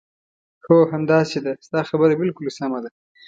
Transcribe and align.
هو، 0.65 0.77
همداسې 0.93 1.37
ده، 1.45 1.51
ستا 1.65 1.81
خبره 1.89 2.13
بالکل 2.21 2.45
سمه 2.57 2.79
ده. 2.83 2.89